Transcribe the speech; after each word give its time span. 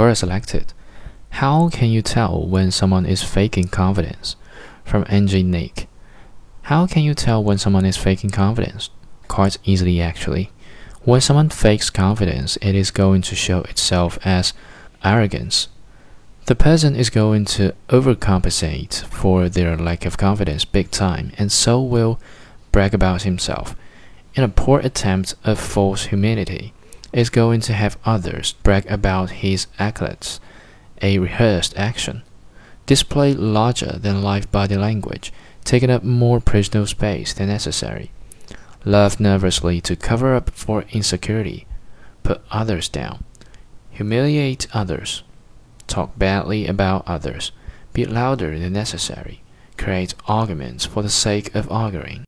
Or 0.00 0.14
selected. 0.14 0.72
How 1.28 1.68
can 1.68 1.90
you 1.90 2.00
tell 2.00 2.46
when 2.46 2.70
someone 2.70 3.04
is 3.04 3.22
faking 3.22 3.68
confidence? 3.68 4.34
From 4.82 5.04
Angie 5.10 5.42
Nick. 5.42 5.88
How 6.62 6.86
can 6.86 7.02
you 7.02 7.12
tell 7.12 7.44
when 7.44 7.58
someone 7.58 7.84
is 7.84 7.98
faking 7.98 8.30
confidence? 8.30 8.88
Quite 9.28 9.58
easily, 9.62 10.00
actually. 10.00 10.52
When 11.02 11.20
someone 11.20 11.50
fakes 11.50 11.90
confidence, 11.90 12.56
it 12.62 12.74
is 12.74 12.90
going 12.90 13.20
to 13.20 13.34
show 13.34 13.60
itself 13.64 14.18
as 14.24 14.54
arrogance. 15.04 15.68
The 16.46 16.54
person 16.56 16.96
is 16.96 17.10
going 17.10 17.44
to 17.56 17.74
overcompensate 17.90 19.04
for 19.04 19.50
their 19.50 19.76
lack 19.76 20.06
of 20.06 20.16
confidence 20.16 20.64
big 20.64 20.90
time 20.90 21.32
and 21.36 21.52
so 21.52 21.82
will 21.82 22.18
brag 22.72 22.94
about 22.94 23.24
himself. 23.24 23.76
In 24.34 24.44
a 24.44 24.48
poor 24.48 24.80
attempt 24.80 25.34
of 25.44 25.60
false 25.60 26.06
humility, 26.06 26.72
is 27.12 27.30
going 27.30 27.60
to 27.60 27.72
have 27.72 27.98
others 28.04 28.52
brag 28.62 28.86
about 28.90 29.30
his 29.30 29.66
accolades, 29.78 30.38
a 31.02 31.18
rehearsed 31.18 31.76
action, 31.76 32.22
display 32.86 33.32
larger 33.34 33.98
than 33.98 34.22
life 34.22 34.50
body 34.50 34.76
language, 34.76 35.32
taking 35.64 35.90
up 35.90 36.02
more 36.02 36.40
personal 36.40 36.86
space 36.86 37.32
than 37.32 37.48
necessary, 37.48 38.10
love 38.84 39.20
nervously 39.20 39.80
to 39.80 39.96
cover 39.96 40.34
up 40.34 40.50
for 40.50 40.84
insecurity, 40.90 41.66
put 42.22 42.42
others 42.50 42.88
down, 42.88 43.24
humiliate 43.90 44.66
others, 44.74 45.22
talk 45.86 46.18
badly 46.18 46.66
about 46.66 47.06
others, 47.06 47.52
be 47.92 48.04
louder 48.04 48.58
than 48.58 48.72
necessary, 48.72 49.42
create 49.76 50.14
arguments 50.26 50.84
for 50.84 51.02
the 51.02 51.08
sake 51.08 51.54
of 51.54 51.70
arguing. 51.70 52.18